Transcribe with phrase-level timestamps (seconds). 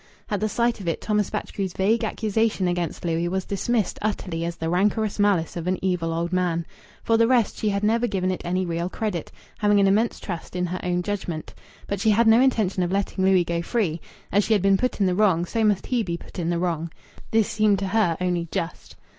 [0.31, 4.55] At the sight of it Thomas Batchgrew's vague accusation against Louis was dismissed utterly as
[4.55, 6.65] the rancorous malice of an evil old man.
[7.03, 10.55] For the rest, she had never given it any real credit, having an immense trust
[10.55, 11.53] in her own judgment.
[11.85, 14.01] But she had no intention of letting Louis go free.
[14.31, 16.57] As she had been put in the wrong, so must he be put in the
[16.57, 16.89] wrong.
[17.29, 18.95] This seemed to her only just.